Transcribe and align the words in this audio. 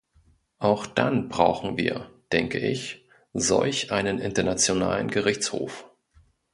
Auch 0.57 0.87
dann 0.87 1.29
brauchen 1.29 1.77
wir, 1.77 2.09
denke 2.31 2.57
ich, 2.57 3.05
solch 3.33 3.91
einen 3.91 4.17
Internationalen 4.17 5.09
Gerichtshof. 5.09 5.91